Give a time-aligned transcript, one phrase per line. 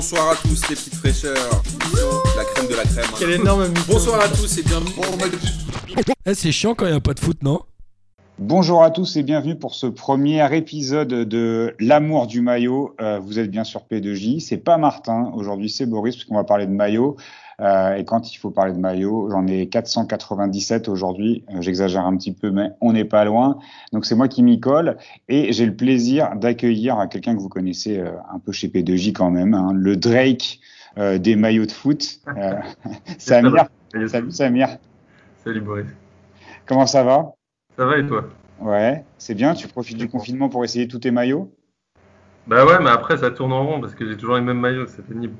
[0.00, 1.62] bonsoir à tous les petites fraîcheurs.
[2.34, 3.04] La crème de la crème.
[3.06, 3.16] hein.
[3.18, 3.68] Quel énorme.
[3.86, 4.94] Bonsoir à tous et bienvenue.
[6.24, 7.60] Eh, c'est chiant quand il n'y a pas de foot, non?
[8.40, 12.94] Bonjour à tous et bienvenue pour ce premier épisode de L'amour du maillot.
[12.98, 14.40] Euh, vous êtes bien sur P2J.
[14.40, 15.30] C'est pas Martin.
[15.34, 17.18] Aujourd'hui, c'est Boris parce qu'on va parler de maillot.
[17.60, 21.44] Euh, et quand il faut parler de maillot, j'en ai 497 aujourd'hui.
[21.50, 23.58] Euh, J'exagère un petit peu, mais on n'est pas loin.
[23.92, 24.96] Donc c'est moi qui m'y colle.
[25.28, 29.30] Et j'ai le plaisir d'accueillir quelqu'un que vous connaissez euh, un peu chez P2J quand
[29.30, 30.60] même, hein, le Drake
[30.96, 32.20] des maillots de foot.
[33.18, 33.66] Samir.
[34.08, 34.78] Salut Samir.
[35.44, 35.86] Salut Boris.
[36.66, 37.34] Comment ça va?
[37.80, 38.28] Ça va et toi?
[38.60, 39.54] Ouais, c'est bien.
[39.54, 41.52] Tu profites du confinement pour essayer tous tes maillots
[42.46, 44.86] Bah ouais, mais après ça tourne en rond parce que j'ai toujours les mêmes maillots,
[44.86, 45.34] c'est pénible.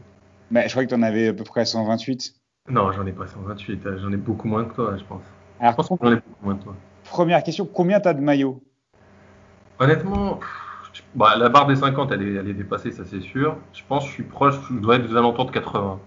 [0.51, 2.35] Mais je crois que tu en avais à peu près 128.
[2.69, 5.23] Non, j'en ai pas 128, euh, j'en ai beaucoup moins que toi, je pense.
[5.59, 6.75] Alors, Je pense que j'en ai beaucoup moins que toi.
[7.05, 8.63] première question, combien t'as de maillots?
[9.79, 13.57] Honnêtement, pff, bah, la barre des 50, elle est, elle est dépassée, ça c'est sûr.
[13.73, 15.99] Je pense que je suis proche, je dois être aux alentours de 80.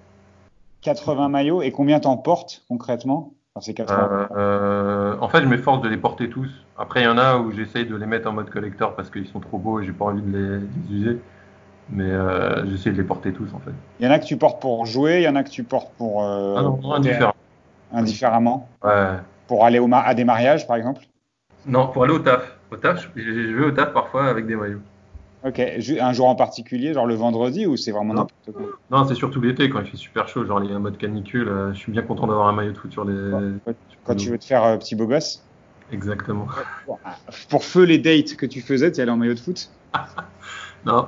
[0.81, 3.33] 80 maillots et combien t'en portes concrètement?
[3.55, 4.09] Enfin, c'est 80.
[4.31, 6.49] Euh, euh, en fait, je m'efforce de les porter tous.
[6.77, 9.27] Après, il y en a où j'essaye de les mettre en mode collector parce qu'ils
[9.27, 11.19] sont trop beaux et j'ai pas envie de les, de les user.
[11.89, 13.73] Mais euh, j'essaie de les porter tous en fait.
[13.99, 15.63] Il y en a que tu portes pour jouer, il y en a que tu
[15.63, 17.33] portes pour euh, ah non, non, indifférent.
[17.91, 19.17] indifféremment, Ouais.
[19.47, 21.01] pour aller au ma- à des mariages par exemple?
[21.67, 22.57] Non, pour aller au taf.
[22.71, 24.81] Au taf, je, je vais au taf parfois avec des maillots.
[25.45, 28.21] Ok, un jour en particulier, genre le vendredi ou c'est vraiment Non.
[28.21, 28.65] n'importe quoi?
[28.89, 30.97] Non, c'est surtout l'été quand il fait super chaud, genre il y a un mode
[30.97, 31.49] canicule.
[31.49, 33.59] euh, je suis bien content d'avoir un maillot de foot sur les.
[34.05, 35.43] Quand tu veux te faire euh, petit beau gosse
[35.91, 36.47] Exactement.
[37.49, 39.69] Pour feu les dates que tu faisais, tu allais en maillot de foot?
[40.85, 41.07] Non.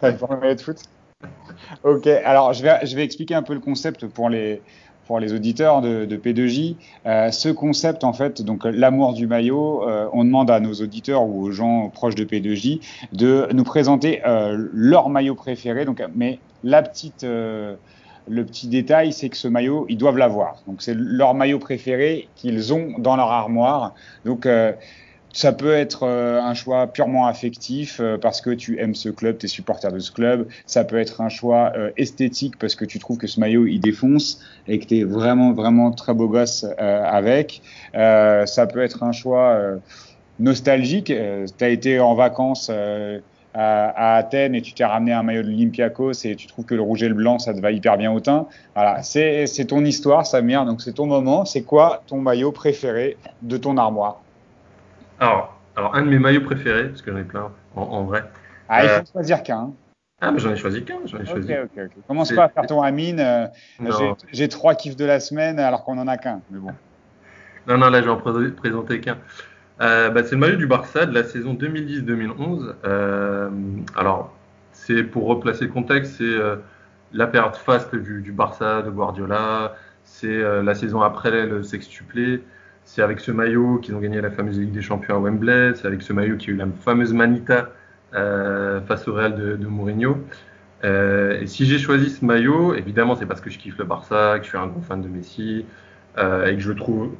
[0.00, 0.78] T'avais pas un maillot de foot?
[1.82, 4.62] Ok, alors je vais, je vais expliquer un peu le concept pour les,
[5.06, 6.76] pour les auditeurs de, de P2J.
[7.06, 11.24] Euh, ce concept, en fait, donc l'amour du maillot, euh, on demande à nos auditeurs
[11.24, 12.80] ou aux gens proches de P2J
[13.12, 15.84] de nous présenter euh, leur maillot préféré.
[15.84, 17.76] Donc, mais la petite, le
[18.44, 20.56] petit détail, c'est que ce maillot, ils doivent l'avoir.
[20.66, 23.94] Donc c'est leur maillot préféré qu'ils ont dans leur armoire.
[24.24, 24.48] Donc
[25.36, 29.36] ça peut être euh, un choix purement affectif euh, parce que tu aimes ce club,
[29.36, 30.48] tu es supporter de ce club.
[30.64, 33.78] Ça peut être un choix euh, esthétique parce que tu trouves que ce maillot il
[33.78, 37.60] défonce et que tu es vraiment vraiment très beau gosse avec.
[37.92, 39.60] Ça peut être un choix
[40.38, 41.12] nostalgique.
[41.12, 42.70] tu as été en vacances
[43.52, 46.82] à, Athènes et tu t'es ramené un maillot de l'Olympiakos et tu trouves que le
[46.82, 48.46] rouge et le blanc ça te va hyper bien au teint.
[48.74, 51.44] Voilà, c'est ton histoire, Samir, donc c'est ton moment.
[51.44, 54.22] C'est quoi ton maillot préféré de ton armoire?
[55.20, 58.24] Alors, alors, un de mes maillots préférés, parce que j'en ai plein en, en vrai.
[58.68, 59.58] Ah, il Euh, faut choisir qu'un.
[59.58, 59.72] hein.
[60.20, 61.52] Ah, mais j'en ai choisi qu'un, j'en ai Ok, choisi.
[61.52, 61.90] ok, ok.
[62.08, 63.20] Commence pas à faire ton Amine.
[63.20, 63.46] euh,
[64.32, 66.40] j'ai- trois kiffs de la semaine alors qu'on en a qu'un.
[66.50, 66.72] Mais bon.
[67.66, 69.18] non, non, là, je vais en pré- présenter qu'un.
[69.82, 72.74] Euh, bah, c'est le maillot du Barça de la saison 2010-2011.
[72.84, 73.50] Euh,
[73.94, 74.34] alors,
[74.72, 76.56] c'est pour replacer le contexte, c'est euh,
[77.12, 79.74] la période faste du, du Barça, de Guardiola.
[80.04, 82.42] C'est euh, la saison après le sextuplé.
[82.86, 85.74] C'est avec ce maillot qu'ils ont gagné la fameuse Ligue des Champions à Wembley.
[85.74, 87.70] C'est avec ce maillot qu'il y a eu la fameuse Manita
[88.14, 90.18] euh, face au Real de, Mourinho.
[90.84, 94.36] Euh, et si j'ai choisi ce maillot, évidemment, c'est parce que je kiffe le Barça,
[94.38, 95.66] que je suis un gros fan de Messi
[96.16, 97.10] euh, et que je le trouve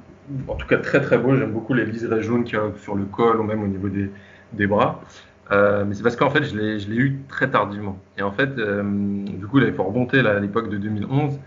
[0.46, 1.34] en tout cas très très beau.
[1.34, 3.88] J'aime beaucoup les liserés jaunes qu'il y a sur le col ou même au niveau
[3.88, 5.02] des, bras.
[5.50, 7.98] Mais c'est parce qu'en fait, je l'ai eu très tardivement.
[8.16, 11.40] Et en fait, du coup, il faut remonter là, à l'époque de 2011.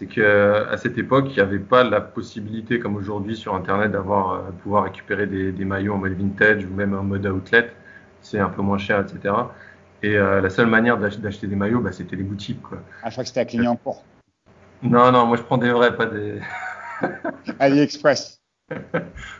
[0.00, 4.32] C'est qu'à cette époque, il n'y avait pas la possibilité, comme aujourd'hui sur Internet, d'avoir
[4.32, 7.70] euh, pouvoir récupérer des, des maillots en mode vintage ou même en mode outlet.
[8.22, 9.34] C'est un peu moins cher, etc.
[10.02, 12.62] Et euh, la seule manière d'ach- d'acheter des maillots, bah, c'était les boutiques.
[12.62, 12.78] Quoi.
[13.02, 14.02] Ah, je crois que c'était à Clignancourt.
[14.82, 16.40] Non, non, moi je prends des vrais, pas des.
[17.58, 18.39] AliExpress.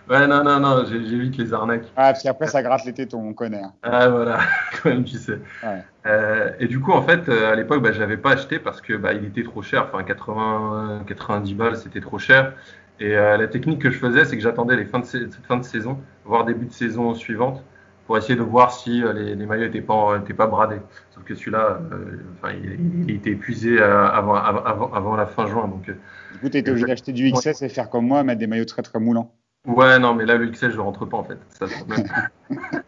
[0.08, 1.84] Ouais, non, non, non, j'évite les arnaques.
[1.96, 3.62] Ah, puis après, ça gratte les tétons, on connaît.
[3.62, 3.72] hein.
[3.82, 4.38] Ah voilà,
[4.82, 5.38] quand même tu sais.
[5.62, 5.82] Ouais.
[6.06, 8.80] Euh, et du coup en fait euh, à l'époque bah, je l'avais pas acheté parce
[8.80, 12.54] que bah, il était trop cher, enfin 80, 90 balles c'était trop cher.
[13.00, 15.56] Et euh, la technique que je faisais c'est que j'attendais les fins de, sa- fin
[15.58, 17.62] de saison, voire début de saison suivante,
[18.10, 20.80] pour essayer de voir si euh, les, les maillots étaient pas étaient pas bradés.
[21.14, 25.26] Sauf que celui-là, euh, enfin il, il était épuisé euh, avant, avant, avant, avant la
[25.26, 25.84] fin juin donc.
[25.84, 28.64] Du coup, tu été obligé d'acheter du XS et faire comme moi, mettre des maillots
[28.64, 29.32] très très moulants.
[29.64, 31.38] Ouais, non, mais là, le XL, je rentre pas en fait.
[31.50, 31.66] Ça.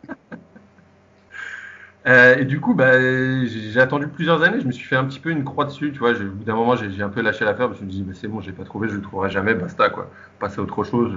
[2.09, 2.99] Euh, et du coup, bah,
[3.47, 4.59] j'ai attendu plusieurs années.
[4.61, 5.93] Je me suis fait un petit peu une croix dessus.
[5.93, 7.69] Tu vois, au bout d'un moment, j'ai un peu lâché l'affaire.
[7.69, 9.31] parce que Je me suis dit, bah, c'est bon, j'ai pas trouvé, je le trouverai
[9.31, 10.11] jamais, basta quoi.
[10.41, 11.13] Passer à autre chose.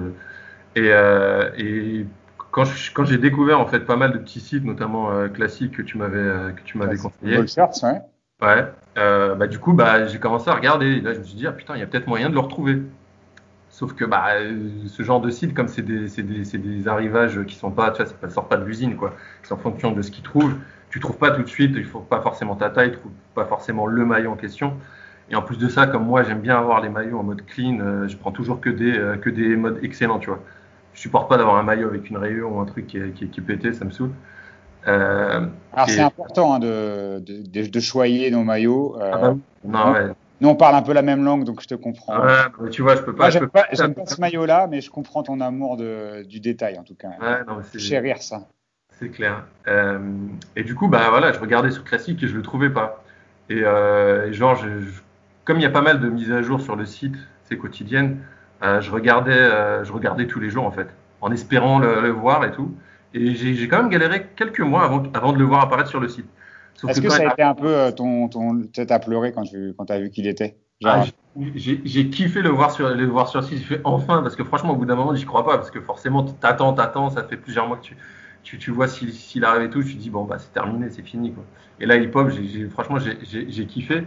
[0.76, 2.06] Et, euh, et
[2.94, 5.98] quand j'ai découvert en fait pas mal de petits sites, notamment euh, classiques que tu
[5.98, 7.38] m'avais euh, que tu m'avais conseillé.
[7.38, 7.46] Ouais.
[8.42, 8.66] Ouais.
[8.98, 10.86] Euh, bah, du coup, bah, j'ai commencé à regarder.
[10.86, 12.40] Et là, je me suis dit, ah putain, il y a peut-être moyen de le
[12.40, 12.82] retrouver.
[13.70, 16.88] Sauf que bah, euh, ce genre de site, comme c'est des, c'est des, c'est des
[16.88, 19.14] arrivages qui sont pas, tu vois, ça ne sort pas de l'usine, quoi.
[19.44, 20.56] C'est en fonction de ce qu'ils trouvent.
[20.90, 23.46] Tu trouves pas tout de suite, il faut pas forcément ta taille, tu trouves pas
[23.46, 24.76] forcément le maillot en question.
[25.30, 28.08] Et en plus de ça, comme moi, j'aime bien avoir les maillots en mode clean,
[28.08, 30.40] je prends toujours que des, que des modes excellents, tu vois.
[30.96, 33.28] Je supporte pas d'avoir un maillot avec une rayure ou un truc qui est, qui
[33.28, 34.12] qui est pété, ça me saoule.
[34.88, 38.98] Euh, Alors et- c'est important hein, de, de, de, choyer nos maillots.
[39.00, 39.36] Euh, Ah bah.
[39.64, 40.12] Non, ouais.
[40.42, 42.20] Nous on parle un peu la même langue donc je te comprends.
[42.20, 43.24] Ouais, mais tu vois, je peux pas.
[43.24, 46.40] Moi j'aime peux pas, j'aime pas ce maillot-là, mais je comprends ton amour de, du
[46.40, 47.10] détail en tout cas.
[47.20, 48.48] Ouais, non, Chérir ça.
[48.98, 49.44] C'est clair.
[49.68, 50.00] Euh,
[50.56, 53.04] et du coup, bah voilà, je regardais sur Classique et je le trouvais pas.
[53.50, 53.62] Et
[54.32, 55.02] genre, je- je-
[55.44, 58.20] comme il y a pas mal de mises à jour sur le site, c'est quotidienne,
[58.82, 60.88] je regardais, euh, je regardais tous les jours en fait,
[61.22, 62.72] en espérant le, le voir et tout.
[63.14, 66.10] Et j'ai quand même galéré quelques mois avant, avant de le voir apparaître sur le
[66.10, 66.26] site.
[66.88, 69.74] Est-ce que ça a été un peu euh, ton, ton, peut-être à pleurer quand tu
[69.78, 71.04] quand as vu qu'il était Ah,
[71.56, 73.60] j'ai- kiffé le voir sur le voir sur le site.
[73.60, 75.82] J'ai fait enfin parce que franchement au bout d'un moment j'y crois pas parce que
[75.82, 77.98] forcément t'attends t'attends ça fait plusieurs mois que tu
[78.44, 81.02] tu, tu vois s'il arrive et tout tu te dis bon bah c'est terminé c'est
[81.02, 81.44] fini quoi.
[81.80, 82.30] Et là il pop
[82.72, 84.04] franchement j'ai- kiffé.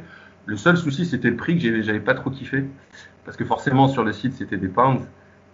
[0.46, 2.64] Le seul souci c'était le prix que j'avais pas trop kiffé
[3.28, 5.02] parce que forcément sur le site c'était des pounds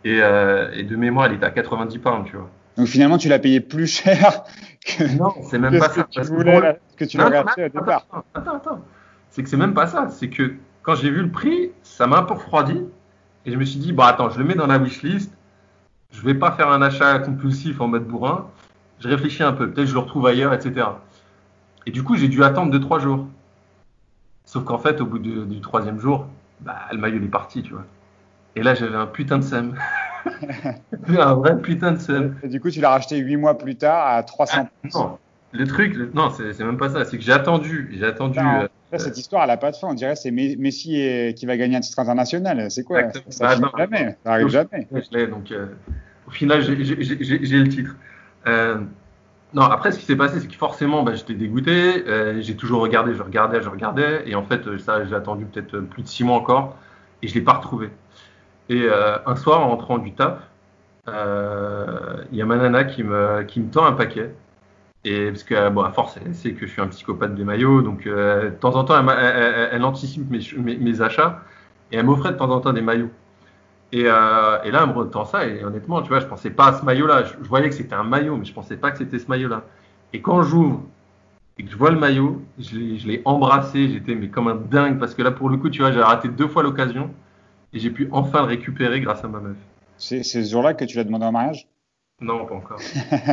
[0.04, 2.48] et, euh, et de mémoire il était à 90 pounds tu vois.
[2.76, 4.44] Donc finalement tu l'as payé plus cher
[4.86, 6.02] que, Non c'est même que pas ce ça.
[6.04, 8.06] que tu voulais, là, que tu Non, l'aurais non, acheté au départ.
[8.12, 8.80] Attends, attends, attends.
[9.30, 10.08] C'est que c'est même pas ça.
[10.10, 12.80] C'est que quand j'ai vu le prix, ça m'a un peu refroidi.
[13.44, 15.32] Et je me suis dit, bah attends, je le mets dans la wishlist.
[16.12, 18.46] Je vais pas faire un achat compulsif en mode bourrin.
[19.00, 19.68] Je réfléchis un peu.
[19.68, 20.86] Peut-être je le retrouve ailleurs, etc.
[21.86, 23.26] Et du coup, j'ai dû attendre 2-3 jours.
[24.44, 26.26] Sauf qu'en fait, au bout de- du troisième jour,
[26.64, 27.84] bah, le maillot il est parti, tu vois.
[28.56, 29.74] Et là, j'avais un putain de seum.
[31.18, 32.36] un vrai putain de seum.
[32.42, 35.18] Et du coup tu l'as racheté 8 mois plus tard à 300 Non,
[35.52, 37.04] le truc, le- non, c'est même pas ça.
[37.04, 38.38] C'est que j'ai attendu, j'ai attendu.
[38.40, 38.62] Non.
[38.62, 39.88] euh, cette histoire, elle n'a pas de fin.
[39.88, 42.70] On dirait que c'est Me- Messi et- qui va gagner un titre international.
[42.70, 43.00] C'est quoi?
[43.00, 43.30] Exactement.
[43.32, 43.78] Ça Bah, attends.
[43.78, 44.16] jamais.
[44.24, 44.88] Ça arrive jamais.
[44.92, 45.66] Je l'ai, donc euh,
[46.26, 46.74] au final, j'ai
[47.58, 47.96] le titre.
[48.46, 48.78] Euh,
[49.54, 52.04] non, après, ce qui s'est passé, c'est que forcément, bah, j'étais dégoûté.
[52.08, 54.28] euh, j'ai toujours regardé, je regardais, je regardais.
[54.28, 56.76] Et en fait, euh, ça, j'ai attendu peut-être euh, plus de six mois encore.
[57.22, 57.90] Et je l'ai pas retrouvé.
[58.70, 58.88] Et
[59.26, 60.38] un soir, en rentrant du taf,
[62.32, 64.34] il y a ma nana qui me, qui me tend un paquet.
[65.04, 67.82] Et parce que, bon, à force, elle sait que je suis un psychopathe de maillot.
[67.82, 71.42] Donc, de temps en temps, elle- elle anticipe mes, mes, mes achats.
[71.92, 73.10] Et elle m'offrait de temps en temps des maillots.
[73.94, 76.70] Et, euh, et là, elle me retend ça, et honnêtement, tu vois, je pensais pas
[76.70, 77.22] à ce maillot-là.
[77.22, 79.62] Je, je voyais que c'était un maillot, mais je pensais pas que c'était ce maillot-là.
[80.12, 80.82] Et quand j'ouvre
[81.58, 82.76] et que je vois le maillot, je
[83.06, 85.92] l'ai embrassé, j'étais mais comme un dingue, parce que là, pour le coup, tu vois,
[85.92, 87.08] j'ai raté deux fois l'occasion,
[87.72, 89.56] et j'ai pu enfin le récupérer grâce à ma meuf.
[89.96, 91.68] C'est c'est ce jour-là que tu l'as demandé en mariage?
[92.20, 92.80] Non, pas encore.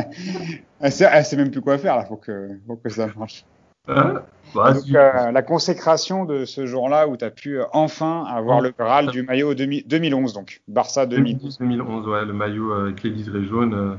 [0.80, 1.96] Elle sait, elle sait même plus quoi faire.
[1.96, 3.44] Là, faut que, faut que ça marche.
[3.88, 4.22] Hein
[4.54, 8.60] Bah, Donc, euh, la consécration de ce jour-là où tu as pu euh, enfin avoir
[8.60, 11.58] le Graal du maillot 2000 2011, donc Barça 2012.
[11.58, 13.96] 2011, ouais, le maillot euh, avec les liserés jaunes,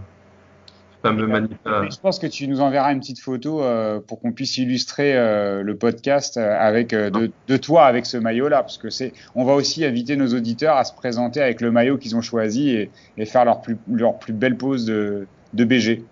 [1.01, 1.57] fameux manif.
[1.65, 5.13] Et Je pense que tu nous enverras une petite photo euh, pour qu'on puisse illustrer
[5.61, 9.83] le podcast avec de, de toi avec ce maillot-là, parce que c'est, on va aussi
[9.83, 13.43] inviter nos auditeurs à se présenter avec le maillot qu'ils ont choisi et, et faire
[13.43, 16.05] leur plus leur plus belle pose de, de BG.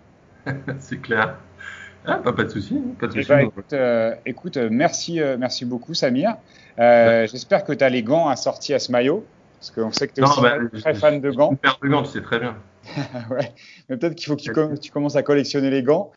[0.78, 1.36] c'est clair.
[2.06, 3.28] Ah, pas, pas de souci, pas de Eh souci.
[3.28, 6.34] ben, écoute, euh, écoute, euh, merci, euh, merci beaucoup Samir.
[6.78, 9.24] Euh, J'espère que tu as les gants assortis à ce maillot,
[9.58, 11.50] parce qu'on sait que tu es Non, aussi bah, très je- fan de gants.
[11.52, 12.56] Une paire de gants, tu sais très bien.
[13.30, 13.52] ouais.
[13.88, 16.10] Mais peut-être qu'il faut que tu, com- tu commences à collectionner les gants.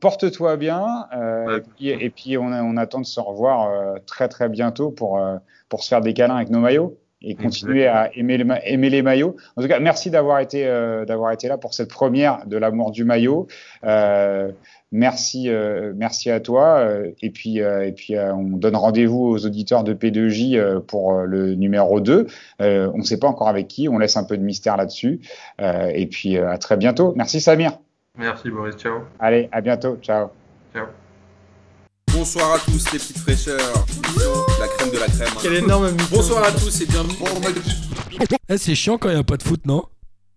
[0.00, 1.06] Porte-toi bien.
[1.16, 1.58] Ouais.
[1.58, 5.20] et puis, et puis on, a- on attend de se revoir très très bientôt pour,
[5.68, 8.90] pour se faire des câlins avec nos maillots et continuer à aimer, les ma- aimer
[8.90, 9.36] les maillots.
[9.56, 12.90] En tout cas, merci d'avoir été, euh, d'avoir été là pour cette première de l'amour
[12.90, 13.46] du maillot.
[13.84, 14.50] Euh,
[14.92, 16.86] merci, euh, merci à toi.
[17.22, 22.00] et puis, et puis on donne rendez-vous aux auditeurs de P2J euh, pour le numéro
[22.00, 22.26] 2.
[22.60, 23.88] Euh, on ne sait pas encore avec qui.
[23.88, 25.20] On laisse un peu de mystère là-dessus.
[25.60, 27.12] Et puis à très bientôt.
[27.16, 27.78] Merci Samir.
[28.16, 29.00] Merci Boris, ciao.
[29.18, 29.96] Allez, à bientôt.
[30.00, 30.28] Ciao.
[30.72, 31.03] Ciao.
[32.14, 33.86] Bonsoir à tous les petites fraîcheurs.
[34.60, 35.28] La crème de la crème.
[35.42, 35.90] Quel énorme.
[36.10, 37.16] Bonsoir à tous et bienvenue.
[38.48, 39.82] Eh, c'est chiant quand il n'y a pas de foot, non?